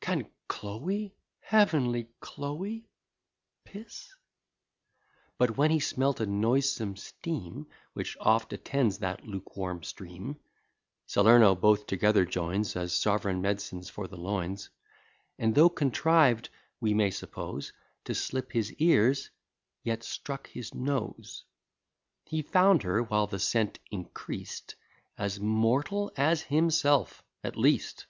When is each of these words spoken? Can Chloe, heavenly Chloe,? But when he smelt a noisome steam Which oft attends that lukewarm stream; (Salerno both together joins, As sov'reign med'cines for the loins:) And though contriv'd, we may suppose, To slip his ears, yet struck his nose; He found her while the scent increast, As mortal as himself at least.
Can 0.00 0.26
Chloe, 0.46 1.14
heavenly 1.40 2.10
Chloe,? 2.20 2.86
But 5.38 5.56
when 5.56 5.70
he 5.70 5.80
smelt 5.80 6.20
a 6.20 6.26
noisome 6.26 6.96
steam 6.96 7.66
Which 7.94 8.14
oft 8.20 8.52
attends 8.52 8.98
that 8.98 9.24
lukewarm 9.24 9.82
stream; 9.82 10.38
(Salerno 11.06 11.54
both 11.54 11.86
together 11.86 12.26
joins, 12.26 12.76
As 12.76 12.92
sov'reign 12.92 13.40
med'cines 13.40 13.88
for 13.90 14.06
the 14.06 14.18
loins:) 14.18 14.68
And 15.38 15.54
though 15.54 15.70
contriv'd, 15.70 16.50
we 16.78 16.92
may 16.92 17.10
suppose, 17.10 17.72
To 18.04 18.14
slip 18.14 18.52
his 18.52 18.74
ears, 18.74 19.30
yet 19.82 20.02
struck 20.02 20.46
his 20.48 20.74
nose; 20.74 21.44
He 22.26 22.42
found 22.42 22.82
her 22.82 23.02
while 23.02 23.28
the 23.28 23.38
scent 23.38 23.78
increast, 23.90 24.74
As 25.16 25.40
mortal 25.40 26.12
as 26.18 26.42
himself 26.42 27.22
at 27.42 27.56
least. 27.56 28.04